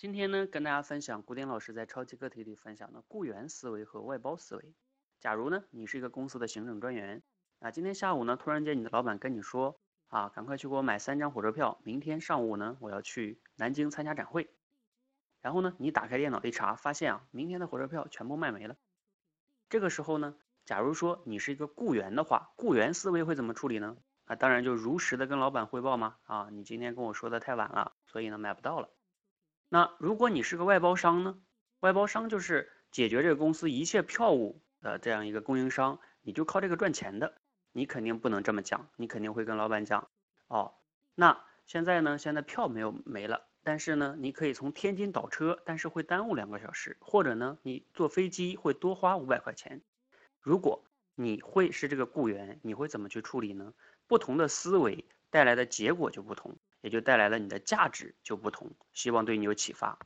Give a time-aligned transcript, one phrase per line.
[0.00, 4.72] 今天呢，跟大家分享古典老师在超级课题里分享的雇员思维和外包思维。
[5.18, 7.22] 假如呢，你是一个公司的行政专员，
[7.58, 9.78] 啊，今天下午呢，突然间你的老板跟你说，
[10.08, 14.48] 啊，赶快去给我买三张火车票，明天上午呢，我要去南京参加展会。
[15.42, 18.76] 然后呢，你打开电脑一查，发现啊，明天的火车票全部卖没了。
[19.68, 23.98] 这个时候呢，假如说你是一个雇员的话，雇员思维会怎么处理呢？
[24.24, 28.88] 啊，当然就如实的跟老板汇报嘛，啊，你今天跟我说的太晚了，所以呢，买不到了。
[29.72, 31.38] 那如果你是个外包商呢？
[31.78, 37.40] 外包商就是解决这个公司一切票务的这样一个供应商，你就靠这个赚钱的，
[37.70, 40.08] 你肯定不能这么讲，你肯定会跟老板讲，
[40.48, 40.74] 哦，
[41.14, 49.82] 那现在呢，现在票没有没了，但是呢，你可以从天津倒车，但是会耽误两个小时，或者呢，你坐飞机会多花五百块钱。
[50.40, 53.72] 如果你会是这个雇员，你会怎么去处理呢？
[54.08, 56.56] 不同的思维带来的结果就不同。
[56.82, 59.98] 也就带来了你的价值就不同，希望对你有启发。